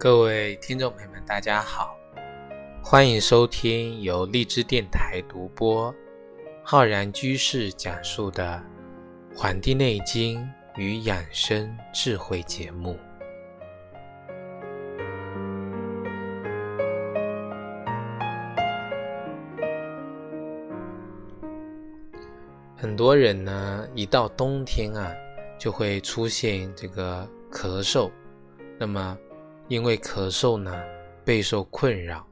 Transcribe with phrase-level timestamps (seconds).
[0.00, 1.98] 各位听众朋友们，大家好，
[2.80, 5.92] 欢迎收听由荔枝电台独播、
[6.62, 8.62] 浩然居士讲述的
[9.36, 12.96] 《黄帝内经与养生智慧》节目。
[22.76, 25.12] 很多人呢，一到冬天啊，
[25.58, 28.08] 就会出现这个咳嗽，
[28.78, 29.18] 那么。
[29.68, 30.82] 因为咳嗽呢，
[31.24, 32.26] 备受困扰，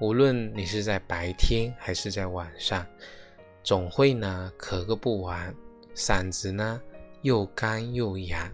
[0.00, 2.86] 无论你是在白天还是在晚上，
[3.62, 5.54] 总会呢咳个不完，
[5.94, 6.80] 嗓子呢
[7.20, 8.50] 又干又痒，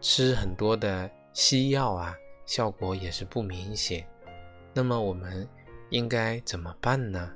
[0.00, 2.14] 吃很多的西药啊，
[2.46, 4.06] 效果也是不明显。
[4.72, 5.46] 那么我们
[5.90, 7.32] 应该怎么办呢？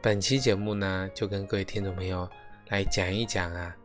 [0.00, 2.28] 本期节目呢，就跟各位听众朋友
[2.68, 3.76] 来讲一讲啊，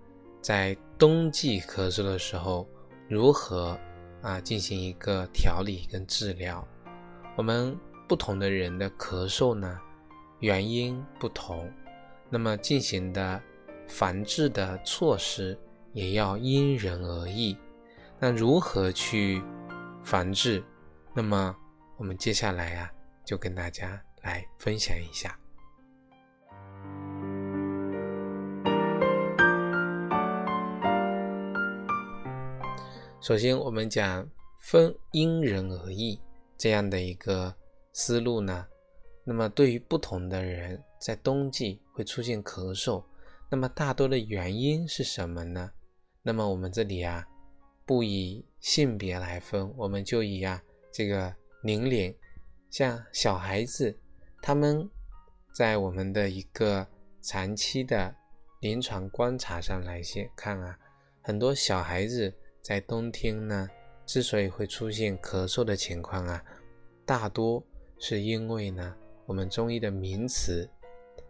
[0.43, 2.67] 在冬季咳嗽的时候，
[3.09, 3.75] 如何
[4.21, 6.65] 啊进行一个调理跟治疗。
[7.35, 7.75] 我们
[8.07, 9.79] 不同的人的咳嗽呢，
[10.39, 11.67] 原因不同，
[12.29, 13.41] 那么进行的
[13.87, 15.57] 防治的措施
[15.93, 17.57] 也要因人而异。
[18.19, 19.41] 那如何去
[20.03, 20.63] 防治？
[21.15, 21.55] 那么
[21.97, 22.91] 我们接下来啊，
[23.25, 25.35] 就跟大家来分享一下。
[33.23, 34.29] 首先，我们讲
[34.59, 36.19] 分因人而异
[36.57, 37.55] 这样的一个
[37.93, 38.67] 思路呢。
[39.23, 43.01] 那么，对于不同的人，在冬季会出现咳嗽，
[43.49, 45.71] 那么大多的原因是什么呢？
[46.21, 47.25] 那么我们这里啊，
[47.85, 50.61] 不以性别来分，我们就以啊
[50.91, 51.33] 这个
[51.63, 52.13] 年龄，
[52.69, 53.97] 像小孩子，
[54.41, 54.89] 他们
[55.55, 56.85] 在我们的一个
[57.21, 58.13] 长期的
[58.59, 60.77] 临床观察上来先看啊，
[61.21, 62.35] 很多小孩子。
[62.63, 63.69] 在冬天呢，
[64.05, 66.41] 之所以会出现咳嗽的情况啊，
[67.05, 67.61] 大多
[67.99, 70.67] 是因为呢，我们中医的名词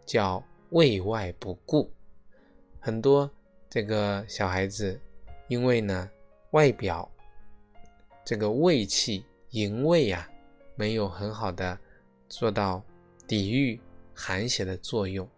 [0.06, 0.40] 叫
[0.70, 1.90] 胃外不固。
[2.78, 3.28] 很多
[3.68, 5.00] 这个小孩子
[5.48, 6.08] 因为呢，
[6.52, 7.10] 外表
[8.24, 10.30] 这个胃气营卫啊，
[10.76, 11.76] 没有很好的
[12.28, 12.80] 做到
[13.26, 13.80] 抵御
[14.14, 15.28] 寒邪的作用，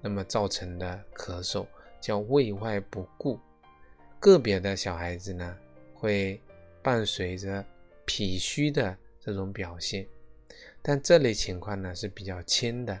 [0.00, 1.66] 那么造成的咳嗽
[2.00, 3.38] 叫胃外不固。
[4.24, 5.54] 个别的小孩子呢，
[5.92, 6.40] 会
[6.82, 7.62] 伴随着
[8.06, 10.06] 脾虚的这种表现，
[10.80, 12.98] 但这类情况呢是比较轻的，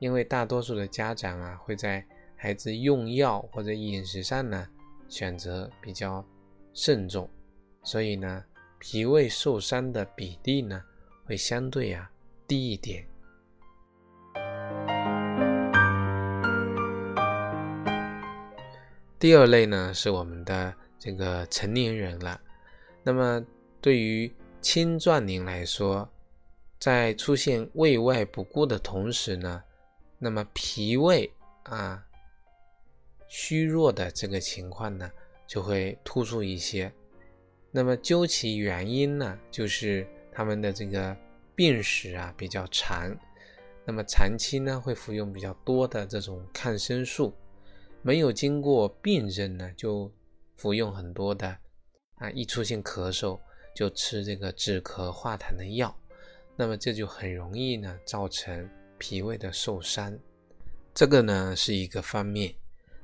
[0.00, 4.68] 因为大多数的家长啊会在孩子用药或者饮食上呢
[5.08, 6.26] 选择比较
[6.74, 7.30] 慎重，
[7.84, 8.44] 所以呢
[8.80, 10.82] 脾胃受伤的比例呢
[11.24, 12.10] 会相对啊
[12.48, 13.06] 低一点。
[19.18, 22.38] 第二类呢是我们的这个成年人了，
[23.02, 23.42] 那么
[23.80, 26.06] 对于青壮年来说，
[26.78, 29.62] 在出现胃外不固的同时呢，
[30.18, 31.32] 那么脾胃
[31.62, 32.04] 啊
[33.26, 35.10] 虚弱的这个情况呢
[35.46, 36.92] 就会突出一些。
[37.70, 41.16] 那么究其原因呢，就是他们的这个
[41.54, 43.16] 病史啊比较长，
[43.86, 47.34] 那么长期呢会服用比较多的这种抗生素。
[48.06, 50.08] 没有经过辨认呢，就
[50.54, 51.58] 服用很多的
[52.14, 53.36] 啊，一出现咳嗽
[53.74, 55.92] 就吃这个止咳化痰的药，
[56.54, 60.16] 那么这就很容易呢造成脾胃的受伤，
[60.94, 62.54] 这个呢是一个方面。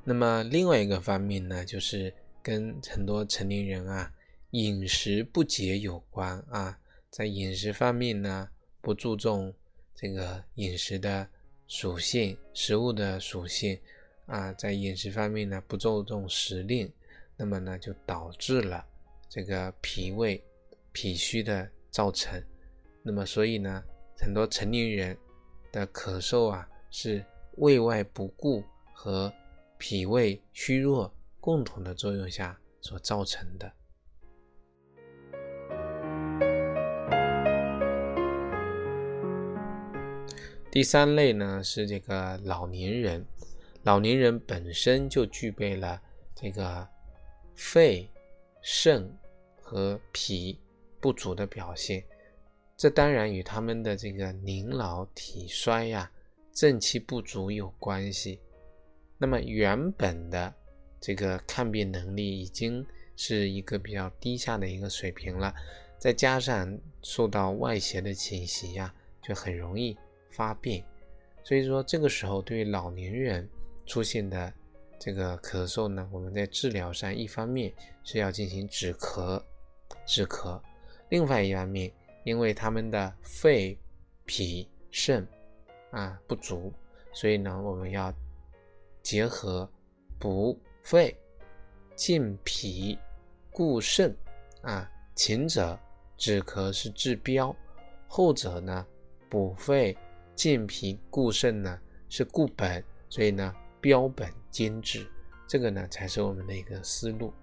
[0.04, 4.08] 那么另外一个方面呢，就是跟很多成年人啊
[4.52, 6.78] 饮食不节有关啊，
[7.10, 8.48] 在饮食方面呢
[8.80, 9.52] 不注重
[9.96, 11.28] 这个饮食的
[11.66, 13.76] 属性，食物的属性。
[14.32, 16.90] 啊，在饮食方面呢不注重时令，
[17.36, 18.82] 那么呢就导致了
[19.28, 20.42] 这个脾胃
[20.90, 22.42] 脾虚的造成。
[23.02, 23.84] 那么所以呢，
[24.16, 25.14] 很多成年人
[25.70, 27.22] 的咳嗽啊是
[27.58, 28.64] 胃外不固
[28.94, 29.30] 和
[29.76, 33.70] 脾胃虚弱共同的作用下所造成的。
[40.70, 43.22] 第三类呢是这个老年人。
[43.84, 46.00] 老年人本身就具备了
[46.34, 46.86] 这个
[47.54, 48.08] 肺、
[48.60, 49.12] 肾
[49.60, 50.58] 和脾
[51.00, 52.04] 不足的表现，
[52.76, 56.10] 这当然与他们的这个年老体衰呀、
[56.52, 58.38] 正气不足有关系。
[59.18, 60.52] 那么原本的
[61.00, 62.84] 这个抗病能力已经
[63.16, 65.52] 是一个比较低下的一个水平了，
[65.98, 69.96] 再加上受到外邪的侵袭呀，就很容易
[70.30, 70.84] 发病。
[71.44, 73.48] 所以说这个时候对于老年人，
[73.86, 74.52] 出现的
[74.98, 77.72] 这个咳嗽呢，我们在治疗上一方面
[78.04, 79.42] 是要进行止咳，
[80.06, 80.60] 止咳；
[81.08, 81.92] 另外一方面，
[82.24, 83.76] 因为他们的肺、
[84.24, 85.26] 脾、肾
[85.90, 86.72] 啊不足，
[87.12, 88.14] 所以呢，我们要
[89.02, 89.68] 结合
[90.20, 91.16] 补肺、
[91.96, 92.98] 健脾、
[93.50, 94.16] 固肾
[94.62, 94.88] 啊。
[95.14, 95.78] 前者
[96.16, 97.54] 止咳是治标，
[98.06, 98.86] 后者呢
[99.28, 99.94] 补肺、
[100.34, 103.54] 健脾、固肾呢是固本，所以呢。
[103.82, 105.04] 标本兼治，
[105.48, 107.34] 这个呢才是我们的一个思路。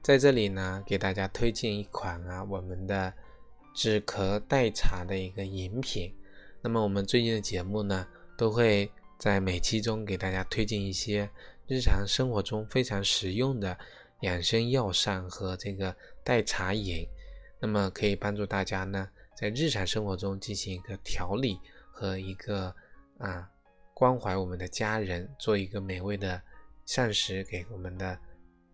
[0.00, 3.12] 在这里呢，给大家推荐一款啊，我们的
[3.74, 6.14] 止咳代茶的一个饮品。
[6.62, 11.28] 那么我们最近的节目呢，都会在每期中给大家推荐一些
[11.66, 13.76] 日常生活中非常实用的。
[14.20, 15.94] 养生药膳和这个
[16.24, 17.06] 代茶饮，
[17.60, 21.58] 那么可以帮助大家呢，在日常生活中进行一个调理
[21.92, 22.74] 和一个
[23.18, 23.48] 啊
[23.94, 26.40] 关怀我们的家人，做一个美味的
[26.84, 28.18] 膳食给我们的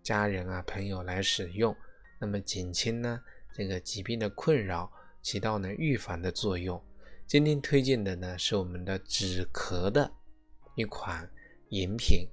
[0.02, 1.76] 家人啊朋友来使用，
[2.18, 3.20] 那么减轻呢
[3.54, 4.90] 这个疾病的困扰，
[5.22, 6.82] 起到呢预防的作用。
[7.26, 10.10] 今天推荐的呢是我们的止咳的
[10.74, 11.30] 一款
[11.68, 12.28] 饮品。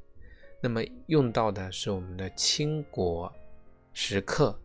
[0.64, 3.34] 那么用到的是我们的青果
[3.94, 4.56] 十克，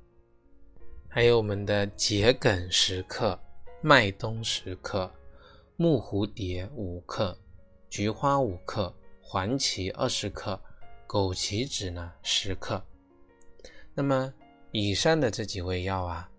[1.08, 3.38] 还有我们的桔梗十克、
[3.80, 5.10] 麦冬十克、
[5.76, 7.36] 木蝴蝶五克、
[7.88, 10.60] 菊花五克、黄芪二十克、
[11.08, 12.84] 枸杞子呢十克。
[13.94, 14.30] 那么
[14.72, 16.30] 以上的这几味药啊，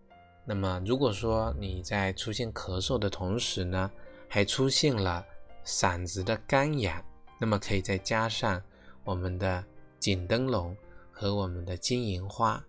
[0.45, 3.92] 那么如果说你在出现咳嗽的同时呢，
[4.30, 5.25] 还出现了
[5.65, 7.03] 嗓子的干痒，
[7.39, 8.62] 那么可以再加上。
[9.07, 9.63] 我们的
[10.00, 10.75] 锦灯笼
[11.13, 12.62] 和我们的金银花，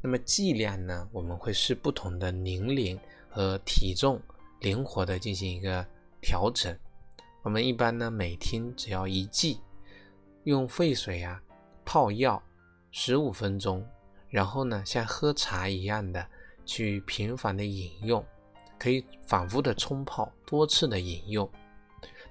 [0.00, 1.06] 那么剂量呢？
[1.12, 4.18] 我们会视不同的年龄和体重，
[4.60, 5.86] 灵活的进行一个
[6.22, 6.74] 调整。
[7.42, 9.60] 我们一般呢，每天只要一剂，
[10.44, 11.38] 用沸水啊
[11.84, 12.42] 泡药
[12.90, 13.86] 十五分钟，
[14.30, 16.26] 然后呢，像喝茶一样的
[16.64, 18.24] 去频繁的饮用，
[18.78, 21.46] 可以反复的冲泡，多次的饮用。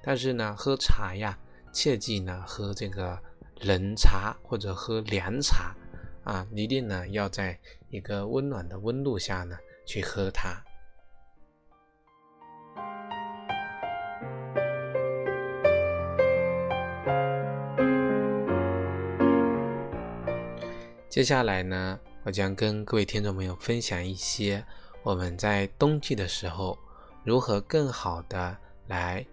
[0.01, 1.38] 但是呢，喝茶呀。
[1.71, 3.18] 切记呢，喝这个
[3.62, 5.75] 冷茶或者喝凉茶
[6.23, 7.57] 啊，一定呢要在
[7.89, 10.62] 一个温暖的温度下呢去喝它。
[21.09, 24.63] 接下来呢，我将跟各位听众朋友分享一些
[25.03, 26.77] 我们在冬季的时候
[27.24, 28.57] 如何更好的
[28.88, 29.25] 来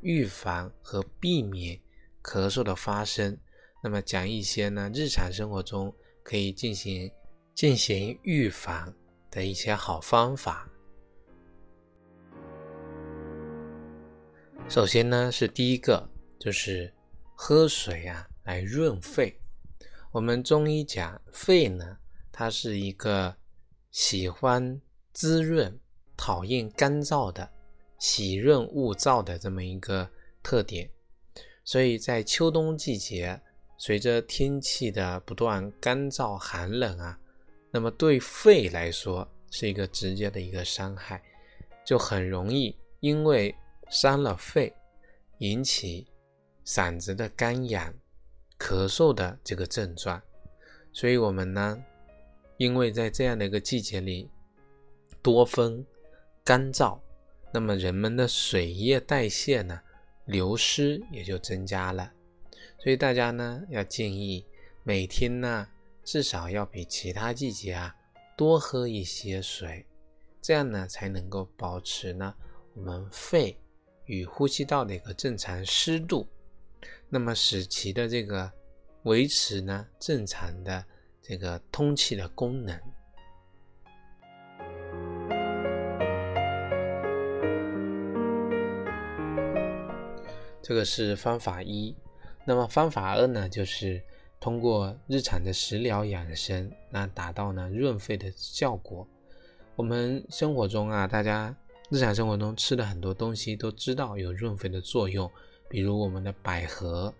[0.00, 1.83] 预防和避免。
[2.24, 3.38] 咳嗽的发生，
[3.82, 7.12] 那么讲一些呢日常生活中可以进行
[7.54, 8.92] 进行预防
[9.30, 10.66] 的一些好方法。
[14.66, 16.90] 首先呢是第一个，就是
[17.34, 19.38] 喝水啊来润肺。
[20.10, 21.98] 我们中医讲肺呢，
[22.32, 23.36] 它是一个
[23.90, 24.80] 喜欢
[25.12, 25.78] 滋润、
[26.16, 27.46] 讨厌干燥的、
[27.98, 30.08] 喜润恶燥的这么一个
[30.42, 30.88] 特点。
[31.64, 33.40] 所以在秋冬季节，
[33.78, 37.18] 随着天气的不断干燥寒冷啊，
[37.70, 41.22] 那么对肺来说是一个直接的一个伤害，
[41.84, 43.54] 就很容易因为
[43.88, 44.72] 伤了肺，
[45.38, 46.06] 引起
[46.66, 47.92] 嗓子的干痒、
[48.58, 50.20] 咳嗽的这个症状。
[50.92, 51.82] 所以我们呢，
[52.58, 54.30] 因为在这样的一个季节里
[55.22, 55.84] 多风
[56.44, 56.98] 干燥，
[57.52, 59.80] 那么人们的水液代谢呢？
[60.26, 62.12] 流失也就增加了，
[62.78, 64.44] 所以大家呢要建议
[64.82, 65.68] 每天呢
[66.02, 67.94] 至少要比其他季节啊
[68.36, 69.84] 多喝一些水，
[70.40, 72.34] 这样呢才能够保持呢
[72.74, 73.58] 我们肺
[74.06, 76.26] 与呼吸道的一个正常湿度，
[77.08, 78.50] 那么使其的这个
[79.04, 80.84] 维持呢正常的
[81.22, 82.80] 这个通气的功能。
[90.66, 91.94] 这个是方法一，
[92.46, 94.02] 那么方法二呢，就是
[94.40, 99.06] 通过日常的食疗养生，那达到呢润肺的效果。
[99.76, 101.54] 我们生活中啊，大家
[101.90, 105.30] 日常生活中吃的很多东西都知道有润肺的作用，
[105.68, 107.12] 比如我们的百合、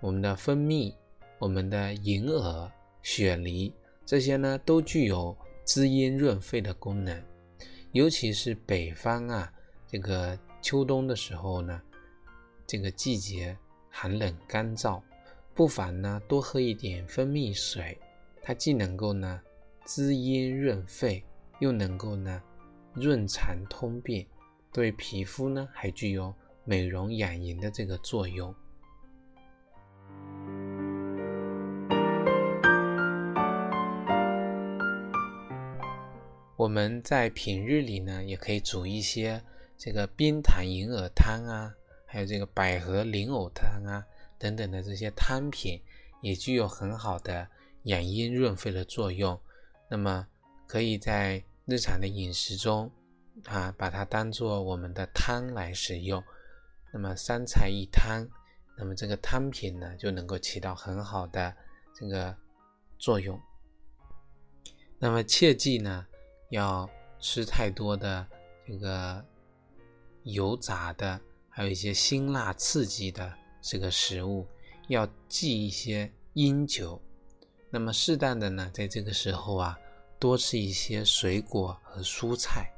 [0.00, 0.94] 我们的蜂蜜、
[1.38, 2.72] 我们的银耳、
[3.02, 3.70] 雪梨，
[4.06, 7.22] 这些呢都具有滋阴润肺的功能。
[7.92, 9.52] 尤其是北方啊，
[9.86, 11.78] 这个秋冬的时候呢。
[12.66, 13.56] 这个季节
[13.88, 15.00] 寒冷干燥，
[15.54, 17.96] 不妨呢多喝一点蜂蜜水，
[18.42, 19.40] 它既能够呢
[19.84, 21.24] 滋阴润肺，
[21.60, 22.42] 又能够呢
[22.92, 24.26] 润肠通便，
[24.72, 28.54] 对皮肤呢还具有美容养颜的这个作用。
[36.56, 39.40] 我们在平日里呢，也可以煮一些
[39.76, 41.72] 这个冰糖银耳汤啊，
[42.06, 44.06] 还有这个百合莲藕汤啊
[44.38, 45.82] 等等的这些汤品，
[46.22, 47.46] 也具有很好的
[47.82, 49.38] 养阴润肺的作用。
[49.90, 50.26] 那么
[50.66, 52.90] 可以在日常的饮食中
[53.44, 56.22] 啊，把它当做我们的汤来使用。
[56.92, 58.26] 那么三菜一汤，
[58.78, 61.54] 那么这个汤品呢，就能够起到很好的
[61.94, 62.34] 这个
[62.98, 63.38] 作用。
[64.98, 66.06] 那么切记呢。
[66.50, 68.24] 要吃太多的
[68.64, 69.20] 这个
[70.22, 71.20] 油炸的，
[71.58, 73.32] 还有一些辛辣刺激的
[73.62, 74.46] 这个食物，
[74.88, 77.00] 要忌一些阴酒。
[77.70, 79.78] 那么适当的呢，在这个时候啊，
[80.18, 82.70] 多吃一些水果和蔬菜。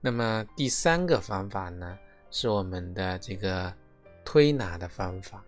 [0.00, 1.96] 那么第三个方法呢？
[2.32, 3.72] 是我们的这个
[4.24, 5.44] 推拿的方法。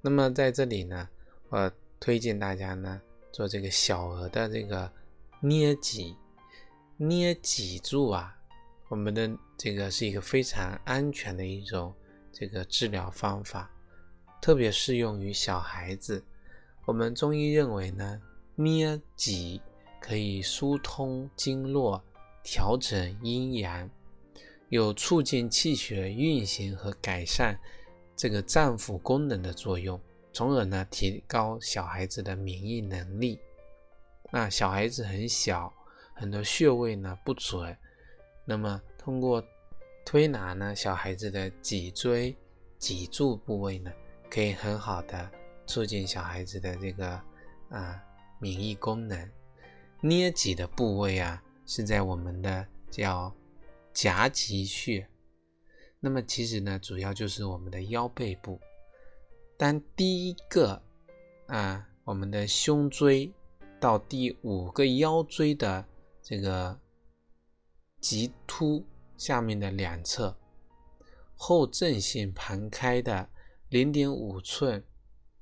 [0.00, 1.08] 那么在这里呢，
[1.50, 3.00] 我推荐大家呢
[3.32, 4.90] 做这个小额的这个
[5.40, 6.16] 捏脊，
[6.96, 8.36] 捏脊柱啊，
[8.88, 11.94] 我们的这个是一个非常安全的一种
[12.32, 13.70] 这个治疗方法，
[14.40, 16.24] 特别适用于小孩子。
[16.86, 18.20] 我们中医认为呢，
[18.54, 19.60] 捏脊
[20.00, 22.02] 可以疏通经络，
[22.42, 23.88] 调整阴阳。
[24.70, 27.58] 有促进气血运行和改善
[28.14, 29.98] 这个脏腑功能的作用，
[30.32, 33.38] 从而呢提高小孩子的免疫能力。
[34.30, 35.72] 那小孩子很小，
[36.14, 37.76] 很多穴位呢不准，
[38.44, 39.42] 那么通过
[40.04, 42.36] 推拿呢，小孩子的脊椎、
[42.78, 43.92] 脊柱部位呢，
[44.30, 45.30] 可以很好的
[45.66, 47.20] 促进小孩子的这个
[47.68, 48.02] 啊
[48.38, 49.30] 免疫功能。
[50.00, 53.34] 捏脊的部位啊，是在我们的叫。
[53.94, 55.08] 夹脊穴，
[55.98, 58.60] 那么其实呢，主要就是我们的腰背部。
[59.58, 60.80] 当第一个
[61.48, 63.30] 啊，我们的胸椎
[63.80, 65.84] 到第五个腰椎的
[66.22, 66.78] 这个
[68.00, 68.86] 棘突
[69.16, 70.36] 下面的两侧
[71.34, 73.28] 后正线盘开的
[73.68, 74.82] 零点五寸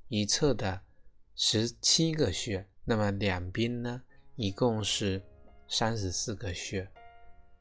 [0.09, 0.81] 一侧的
[1.35, 4.03] 十七个穴，那么两边呢，
[4.35, 5.23] 一共是
[5.69, 6.91] 三十四个穴，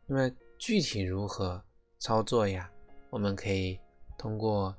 [0.07, 0.35] 那么。
[0.57, 1.61] 具体如何
[1.99, 2.71] 操作呀？
[3.09, 3.77] 我们可以
[4.17, 4.73] 通过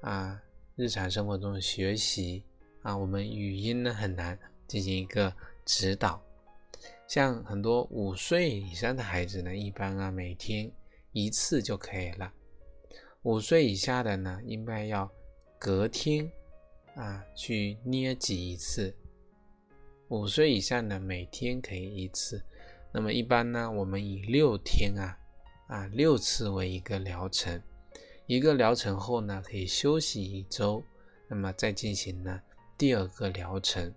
[0.00, 0.40] 啊
[0.78, 2.42] 日常生活中学习
[2.82, 6.22] 啊，我们语音呢很难进行一个指导。
[7.08, 10.70] 像很多五岁以上的孩子呢，一般啊每天
[11.12, 12.30] 一次就可以了。
[13.22, 15.10] 五岁以下的呢，应该要
[15.58, 16.30] 隔天
[16.94, 18.94] 啊去捏几一次。
[20.08, 22.44] 五岁以上的每天可以一次。
[22.92, 25.18] 那么一般呢，我们以六天啊，
[25.68, 27.58] 啊六次为一个疗程，
[28.26, 30.82] 一个疗程后呢，可以休息一周，
[31.28, 32.40] 那么再进行呢
[32.76, 33.94] 第二个疗程。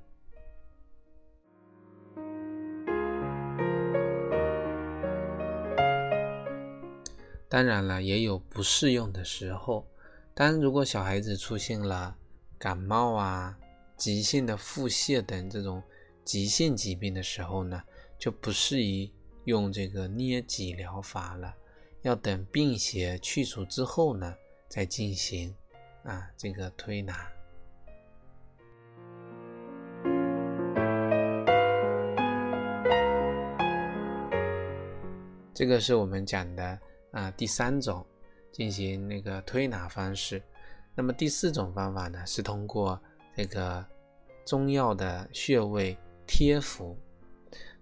[7.48, 9.88] 当然了，也有不适用的时候。
[10.36, 12.16] 当如果小孩子出现了
[12.60, 13.58] 感冒啊、
[13.98, 15.82] 急性的腹泻等这种
[16.24, 17.82] 急性疾病的时候呢？
[18.20, 19.12] 就不适宜
[19.46, 21.56] 用这个捏脊疗法了，
[22.02, 24.36] 要等病邪去除之后呢，
[24.68, 25.54] 再进行
[26.04, 27.28] 啊这个推拿。
[35.54, 36.80] 这个是我们讲的
[37.12, 38.06] 啊第三种
[38.50, 40.42] 进行那个推拿方式。
[40.96, 42.98] 那么第四种方法呢，是通过
[43.36, 43.86] 这个
[44.46, 46.98] 中药的穴位贴敷。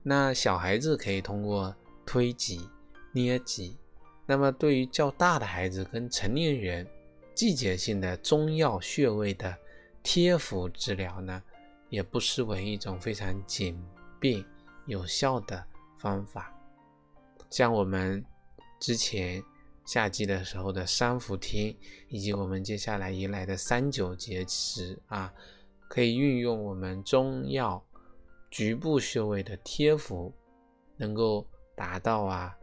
[0.01, 2.67] 那小孩子可以通过推挤、
[3.11, 3.77] 捏挤，
[4.27, 6.85] 那么对于较大的孩子跟成年人，
[7.33, 9.57] 季节性的中药穴位的
[10.03, 11.41] 贴敷治疗呢，
[11.89, 13.75] 也不失为一种非常简
[14.19, 14.43] 便
[14.85, 15.63] 有效的
[15.97, 16.53] 方法。
[17.49, 18.23] 像我们
[18.79, 19.41] 之前
[19.85, 21.73] 夏季的时候的三伏天，
[22.09, 25.33] 以及我们接下来迎来的三九节时啊，
[25.87, 27.81] 可以运用我们中药。
[28.49, 30.33] 局部穴位的贴敷，
[30.95, 32.57] 能够达到啊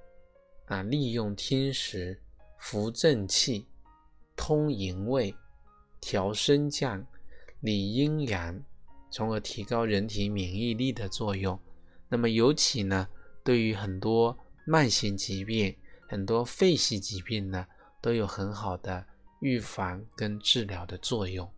[0.67, 2.21] 啊利用天时
[2.59, 3.67] 扶正气、
[4.37, 5.35] 通营卫、
[6.01, 7.05] 调升降、
[7.61, 8.63] 理阴阳，
[9.11, 11.59] 从而提高人体免疫力的作用。
[12.09, 13.09] 那么尤其呢，
[13.43, 15.77] 对于很多慢性疾病、
[16.09, 17.67] 很多肺系疾病呢，
[18.01, 19.05] 都有很好的
[19.41, 21.51] 预防跟治疗的作用。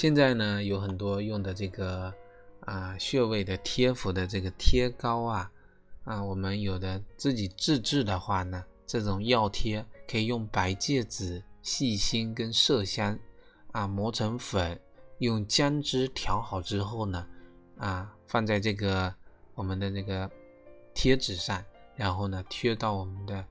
[0.00, 2.10] 现在呢，有很多用的这个
[2.60, 5.52] 啊穴位的贴敷的这个贴膏啊，
[6.04, 13.18] 啊，我们有的自己自制的话呢，这种药贴可以用白芥子、细辛跟麝香
[13.72, 14.80] 啊磨成粉，
[15.18, 17.26] 用姜汁调好之后呢，
[17.76, 19.14] 啊放在这个
[19.54, 20.30] 我们的这个
[20.94, 21.62] 贴纸上，
[21.94, 23.44] 然后呢贴到我们的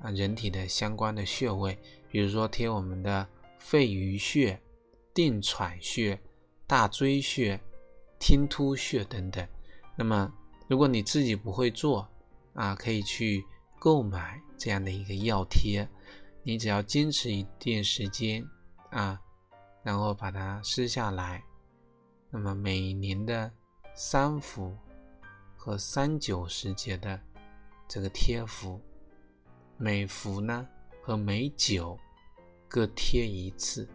[0.00, 1.78] 啊人体的相关的穴位，
[2.10, 3.24] 比如说贴我们的
[3.60, 4.60] 肺俞穴。
[5.14, 6.20] 定喘穴、
[6.66, 7.60] 大椎穴、
[8.18, 9.46] 听突穴等等。
[9.96, 10.32] 那么，
[10.68, 12.08] 如果你自己不会做
[12.54, 13.44] 啊，可以去
[13.78, 15.88] 购买这样的一个药贴。
[16.42, 18.44] 你只要坚持一段时间
[18.90, 19.20] 啊，
[19.82, 21.42] 然后把它撕下来。
[22.30, 23.52] 那么每年的
[23.94, 24.76] 三伏
[25.56, 27.20] 和三九时节的
[27.86, 28.80] 这个贴敷，
[29.76, 30.66] 每伏呢
[31.02, 31.98] 和每九
[32.66, 33.88] 各贴一次。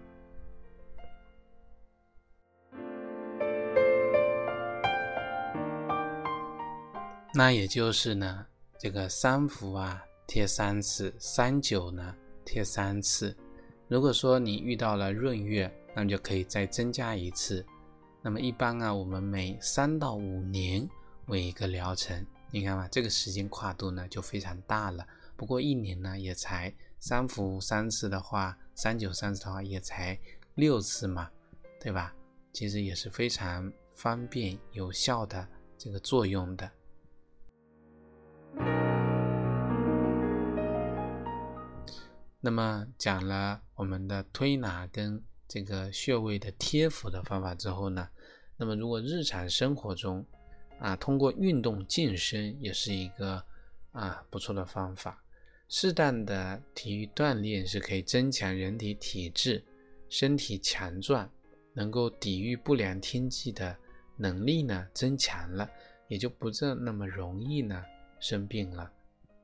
[7.38, 8.44] 那也就是呢，
[8.80, 13.38] 这个三伏啊贴三次，三九呢贴三次。
[13.88, 17.64] 如果说你遇到了闰月，那么就可以再增加一次。
[18.24, 20.90] 那么一般啊，我们每三到五年
[21.28, 25.06] 为一个疗程，你看嘛，这个时间跨度呢就非常大了。
[25.36, 30.20] 不过一年呢也才三伏三次的话，三九三次的话也才
[30.56, 31.30] 六次嘛，
[31.80, 32.16] 对吧？
[32.52, 36.68] 其实也是非常方便有效的这个作用的。
[42.40, 48.08] 那么讲了我们的推拿跟这个穴位的贴敷的方法之后呢，
[48.56, 50.26] 那么如果日常生活中
[50.80, 53.44] 啊，通过运动健身也是一个
[53.92, 55.22] 啊不错的方法。
[55.68, 59.62] 适当的体育锻炼是可以增强人体体质，
[60.08, 61.30] 身体强壮，
[61.74, 63.76] 能够抵御不良天气的
[64.16, 65.70] 能力呢增强了，
[66.08, 67.84] 也就不这那么容易呢
[68.20, 68.92] 生病了。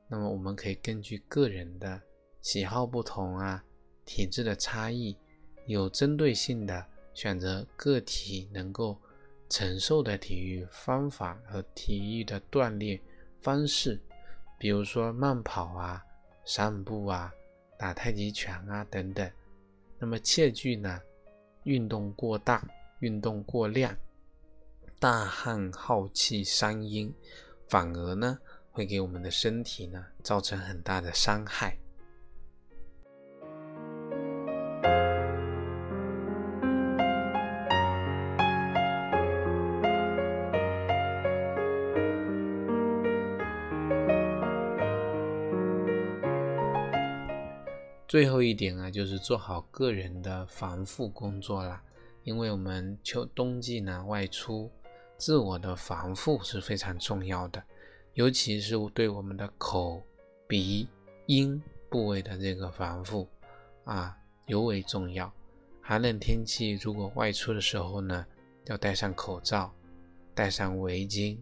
[0.08, 2.00] 那么我们可以根据个人的。
[2.42, 3.64] 喜好不同啊，
[4.04, 5.16] 体质的差异，
[5.64, 6.84] 有针对性的
[7.14, 9.00] 选择个体能够
[9.48, 13.00] 承受的体育方法和体育的锻炼
[13.40, 13.98] 方式，
[14.58, 16.04] 比如说慢跑啊、
[16.44, 17.32] 散步啊、
[17.78, 19.26] 打太极拳啊等等。
[19.98, 21.00] 那么切忌呢，
[21.62, 22.62] 运动过大、
[23.00, 23.96] 运动过量，
[25.00, 27.10] 大汗耗气伤阴，
[27.70, 28.38] 反而呢
[28.74, 31.78] 会给我们的身体呢造成很大的伤害。
[48.08, 51.80] 最后一点啊，就是做好个人的防护工作了。
[52.24, 54.70] 因为我们秋冬季呢外出，
[55.16, 57.62] 自我的防护是非常重要的，
[58.14, 60.02] 尤其是对我们的口、
[60.46, 60.88] 鼻、
[61.26, 63.28] 咽部位的这个防护
[63.84, 65.32] 啊尤为重要。
[65.80, 68.24] 寒冷天气如果外出的时候呢，
[68.66, 69.74] 要戴上口罩，
[70.34, 71.36] 戴上围巾，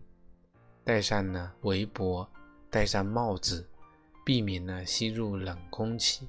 [0.83, 2.29] 戴上呢围脖，
[2.71, 3.69] 戴上帽子，
[4.25, 6.27] 避免呢吸入冷空气。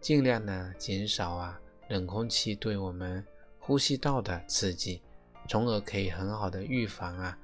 [0.00, 3.26] 尽量呢减少啊冷空气对我们
[3.58, 5.02] 呼吸道的刺激，
[5.48, 7.38] 从而可以很好的预防啊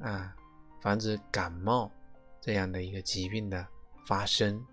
[0.00, 0.36] 啊
[0.80, 1.90] 防止感冒
[2.40, 3.66] 这样的一个疾病的
[4.06, 4.64] 发生。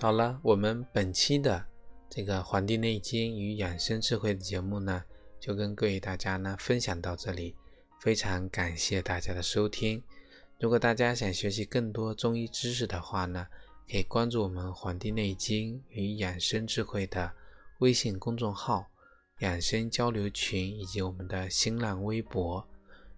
[0.00, 1.66] 好了，我们本期的
[2.08, 5.02] 这个《黄帝内经与养生智慧》的节目呢，
[5.40, 7.56] 就跟各位大家呢分享到这里。
[8.00, 10.00] 非常感谢大家的收听。
[10.60, 13.44] 如果大家想学习更多中医知识的话呢，
[13.90, 17.32] 可以关注我们《黄帝内经与养生智慧》的
[17.78, 18.86] 微信公众号、
[19.40, 22.66] 养生交流群以及我们的新浪微博。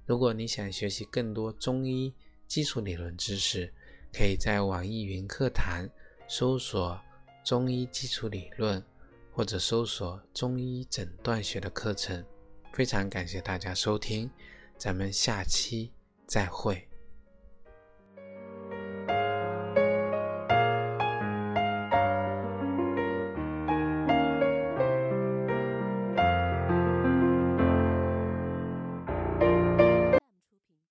[0.05, 2.15] 如果你想学习更多中医
[2.47, 3.73] 基础理论知识，
[4.13, 5.89] 可以在网易云课堂
[6.29, 7.01] 搜索
[7.45, 8.85] “中医基础理论”
[9.33, 12.25] 或者搜索“中医诊断学”的课程。
[12.73, 14.31] 非常感谢大家收听。
[14.77, 15.93] 咱们下期
[16.27, 16.90] 再会。